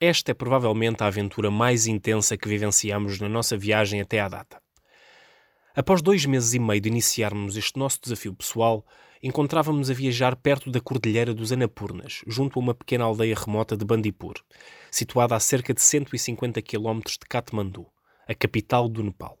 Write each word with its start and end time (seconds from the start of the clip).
esta 0.00 0.30
é 0.30 0.34
provavelmente 0.34 1.02
a 1.02 1.06
aventura 1.06 1.50
mais 1.50 1.86
intensa 1.86 2.36
que 2.36 2.48
vivenciamos 2.48 3.18
na 3.18 3.28
nossa 3.28 3.56
viagem 3.56 4.00
até 4.00 4.20
à 4.20 4.28
data. 4.28 4.62
Após 5.74 6.02
dois 6.02 6.24
meses 6.24 6.54
e 6.54 6.58
meio 6.58 6.80
de 6.80 6.88
iniciarmos 6.88 7.56
este 7.56 7.78
nosso 7.78 8.00
desafio 8.02 8.34
pessoal, 8.34 8.86
encontrávamos 9.22 9.90
a 9.90 9.94
viajar 9.94 10.36
perto 10.36 10.70
da 10.70 10.80
Cordilheira 10.80 11.34
dos 11.34 11.52
Anapurnas, 11.52 12.22
junto 12.26 12.58
a 12.58 12.62
uma 12.62 12.74
pequena 12.74 13.04
aldeia 13.04 13.34
remota 13.34 13.76
de 13.76 13.84
Bandipur, 13.84 14.34
situada 14.90 15.34
a 15.34 15.40
cerca 15.40 15.74
de 15.74 15.80
150 15.80 16.62
km 16.62 17.00
de 17.00 17.26
Katmandu, 17.28 17.86
a 18.26 18.34
capital 18.34 18.88
do 18.88 19.02
Nepal. 19.02 19.38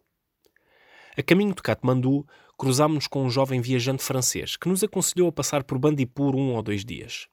A 1.16 1.22
caminho 1.22 1.54
de 1.54 1.62
Katmandu, 1.62 2.26
cruzámos-nos 2.56 3.06
com 3.06 3.24
um 3.24 3.30
jovem 3.30 3.60
viajante 3.60 4.02
francês 4.02 4.56
que 4.56 4.68
nos 4.68 4.82
aconselhou 4.82 5.28
a 5.28 5.32
passar 5.32 5.62
por 5.64 5.78
Bandipur 5.78 6.34
um 6.34 6.54
ou 6.54 6.62
dois 6.62 6.84
dias. 6.84 7.28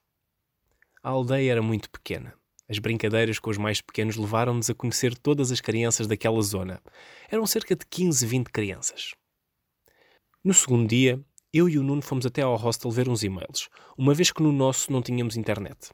A 1.04 1.10
aldeia 1.10 1.52
era 1.52 1.62
muito 1.62 1.90
pequena. 1.90 2.34
As 2.68 2.80
brincadeiras 2.80 3.38
com 3.38 3.52
os 3.52 3.58
mais 3.58 3.80
pequenos 3.80 4.16
levaram-nos 4.16 4.70
a 4.70 4.74
conhecer 4.74 5.16
todas 5.16 5.52
as 5.52 5.62
crianças 5.62 6.08
daquela 6.08 6.42
zona. 6.42 6.82
Eram 7.30 7.46
cerca 7.46 7.76
de 7.76 7.86
15, 7.86 8.26
20 8.26 8.48
crianças. 8.48 9.14
No 10.44 10.54
segundo 10.54 10.88
dia, 10.88 11.24
eu 11.54 11.70
e 11.70 11.78
o 11.78 11.84
Nuno 11.84 12.02
fomos 12.02 12.26
até 12.26 12.42
ao 12.42 12.56
hostel 12.56 12.90
ver 12.90 13.08
uns 13.08 13.24
e-mails, 13.24 13.70
uma 13.96 14.16
vez 14.16 14.32
que 14.32 14.42
no 14.42 14.52
nosso 14.52 14.92
não 14.92 15.02
tínhamos 15.02 15.38
internet. 15.38 15.92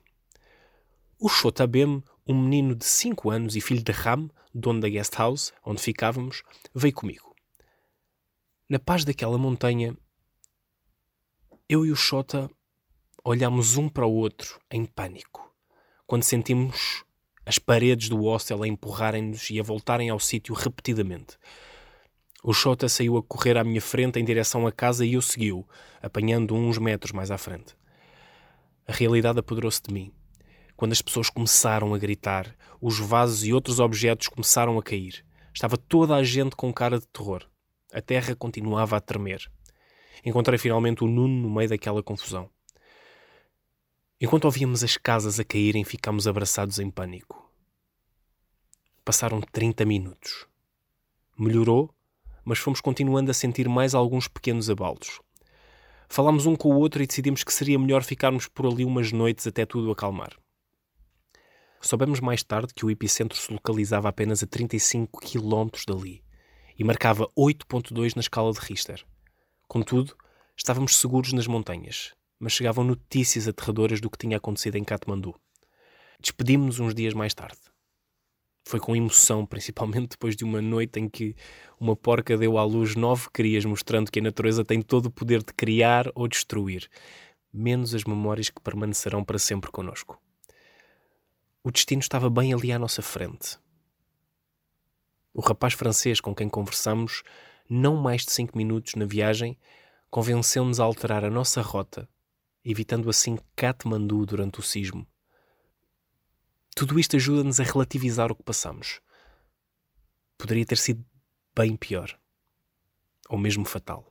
O 1.19 1.27
Shotabem, 1.27 2.01
um 2.25 2.41
menino 2.41 2.73
de 2.73 2.85
5 2.85 3.29
anos 3.29 3.55
e 3.55 3.61
filho 3.61 3.83
de 3.83 3.91
Ram, 3.91 4.29
dono 4.53 4.79
da 4.79 4.89
guest 4.89 5.13
house, 5.15 5.53
onde 5.65 5.81
ficávamos, 5.81 6.41
veio 6.73 6.93
comigo. 6.93 7.35
Na 8.67 8.79
paz 8.79 9.03
daquela 9.03 9.37
montanha, 9.37 9.95
eu 11.67 11.85
e 11.85 11.91
o 11.91 11.95
Shota 11.95 12.49
olhámos 13.23 13.75
um 13.75 13.89
para 13.89 14.05
o 14.05 14.13
outro 14.13 14.59
em 14.71 14.85
pânico 14.85 15.50
quando 16.11 16.23
sentimos 16.23 17.05
as 17.45 17.57
paredes 17.57 18.09
do 18.09 18.17
hostel 18.23 18.61
a 18.63 18.67
empurrarem-nos 18.67 19.49
e 19.49 19.61
a 19.61 19.63
voltarem 19.63 20.09
ao 20.09 20.19
sítio 20.19 20.53
repetidamente. 20.53 21.37
O 22.43 22.51
Xota 22.51 22.89
saiu 22.89 23.15
a 23.15 23.23
correr 23.23 23.57
à 23.57 23.63
minha 23.63 23.79
frente 23.79 24.19
em 24.19 24.25
direção 24.25 24.67
à 24.67 24.73
casa 24.73 25.05
e 25.05 25.13
eu 25.13 25.21
segui-o, 25.21 25.65
apanhando 26.01 26.53
uns 26.53 26.77
metros 26.77 27.13
mais 27.13 27.31
à 27.31 27.37
frente. 27.37 27.77
A 28.85 28.91
realidade 28.91 29.39
apoderou-se 29.39 29.81
de 29.81 29.93
mim. 29.93 30.11
Quando 30.75 30.91
as 30.91 31.01
pessoas 31.01 31.29
começaram 31.29 31.93
a 31.93 31.97
gritar, 31.97 32.57
os 32.81 32.99
vasos 32.99 33.45
e 33.45 33.53
outros 33.53 33.79
objetos 33.79 34.27
começaram 34.27 34.77
a 34.77 34.83
cair. 34.83 35.23
Estava 35.53 35.77
toda 35.77 36.13
a 36.13 36.23
gente 36.25 36.57
com 36.57 36.73
cara 36.73 36.99
de 36.99 37.07
terror. 37.07 37.47
A 37.93 38.01
terra 38.01 38.35
continuava 38.35 38.97
a 38.97 38.99
tremer. 38.99 39.49
Encontrei 40.25 40.59
finalmente 40.59 41.05
o 41.05 41.07
Nuno 41.07 41.43
no 41.43 41.55
meio 41.55 41.69
daquela 41.69 42.03
confusão. 42.03 42.49
Enquanto 44.23 44.45
ouvíamos 44.45 44.83
as 44.83 44.97
casas 44.97 45.39
a 45.39 45.43
caírem, 45.43 45.83
ficámos 45.83 46.27
abraçados 46.27 46.77
em 46.77 46.91
pânico. 46.91 47.51
Passaram 49.03 49.41
30 49.41 49.83
minutos. 49.83 50.45
Melhorou, 51.35 51.91
mas 52.45 52.59
fomos 52.59 52.79
continuando 52.79 53.31
a 53.31 53.33
sentir 53.33 53.67
mais 53.67 53.95
alguns 53.95 54.27
pequenos 54.27 54.69
abalos. 54.69 55.19
Falámos 56.07 56.45
um 56.45 56.55
com 56.55 56.69
o 56.69 56.77
outro 56.77 57.01
e 57.01 57.07
decidimos 57.07 57.43
que 57.43 57.51
seria 57.51 57.79
melhor 57.79 58.03
ficarmos 58.03 58.47
por 58.47 58.67
ali 58.67 58.85
umas 58.85 59.11
noites 59.11 59.47
até 59.47 59.65
tudo 59.65 59.89
acalmar. 59.89 60.37
Soubemos 61.81 62.19
mais 62.19 62.43
tarde 62.43 62.75
que 62.75 62.85
o 62.85 62.91
epicentro 62.91 63.39
se 63.39 63.51
localizava 63.51 64.07
apenas 64.07 64.43
a 64.43 64.45
35 64.45 65.19
km 65.19 65.67
dali 65.87 66.23
e 66.77 66.83
marcava 66.83 67.27
8.2 67.35 68.15
na 68.15 68.19
escala 68.19 68.53
de 68.53 68.59
Richter. 68.59 69.03
Contudo, 69.67 70.15
estávamos 70.55 70.99
seguros 70.99 71.33
nas 71.33 71.47
montanhas 71.47 72.13
mas 72.41 72.53
chegavam 72.53 72.83
notícias 72.83 73.47
aterradoras 73.47 74.01
do 74.01 74.09
que 74.09 74.17
tinha 74.17 74.37
acontecido 74.37 74.75
em 74.75 74.83
Katmandu. 74.83 75.35
Despedimos-nos 76.19 76.79
uns 76.79 76.95
dias 76.95 77.13
mais 77.13 77.35
tarde. 77.35 77.59
Foi 78.65 78.79
com 78.79 78.95
emoção, 78.95 79.45
principalmente 79.45 80.09
depois 80.09 80.35
de 80.35 80.43
uma 80.43 80.59
noite 80.59 80.99
em 80.99 81.07
que 81.07 81.35
uma 81.79 81.95
porca 81.95 82.35
deu 82.35 82.57
à 82.57 82.63
luz 82.63 82.95
nove 82.95 83.29
crias, 83.31 83.63
mostrando 83.63 84.11
que 84.11 84.19
a 84.19 84.23
natureza 84.23 84.65
tem 84.65 84.81
todo 84.81 85.05
o 85.05 85.11
poder 85.11 85.43
de 85.43 85.53
criar 85.53 86.07
ou 86.15 86.27
destruir, 86.27 86.89
menos 87.53 87.93
as 87.93 88.05
memórias 88.05 88.49
que 88.49 88.59
permanecerão 88.59 89.23
para 89.23 89.37
sempre 89.37 89.69
conosco. 89.69 90.19
O 91.63 91.69
destino 91.69 92.01
estava 92.01 92.27
bem 92.27 92.55
ali 92.55 92.71
à 92.71 92.79
nossa 92.79 93.03
frente. 93.03 93.59
O 95.31 95.41
rapaz 95.41 95.75
francês 95.75 96.19
com 96.19 96.33
quem 96.33 96.49
conversamos, 96.49 97.21
não 97.69 97.97
mais 97.97 98.25
de 98.25 98.31
cinco 98.31 98.57
minutos 98.57 98.95
na 98.95 99.05
viagem, 99.05 99.59
convenceu-nos 100.09 100.79
a 100.79 100.83
alterar 100.83 101.23
a 101.23 101.29
nossa 101.29 101.61
rota 101.61 102.09
evitando 102.63 103.09
assim 103.09 103.37
Katmandu 103.55 104.25
durante 104.25 104.59
o 104.59 104.63
sismo. 104.63 105.07
Tudo 106.75 106.99
isto 106.99 107.15
ajuda-nos 107.15 107.59
a 107.59 107.63
relativizar 107.63 108.31
o 108.31 108.35
que 108.35 108.43
passamos. 108.43 109.01
Poderia 110.37 110.65
ter 110.65 110.77
sido 110.77 111.05
bem 111.55 111.75
pior, 111.75 112.17
ou 113.29 113.37
mesmo 113.37 113.65
fatal. 113.65 114.10